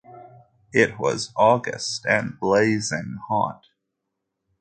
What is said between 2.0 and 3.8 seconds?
and blazing hot.